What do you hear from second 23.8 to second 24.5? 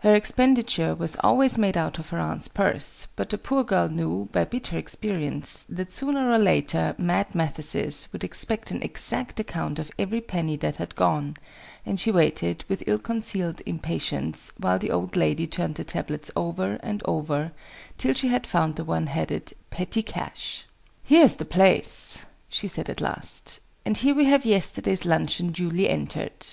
"and here we have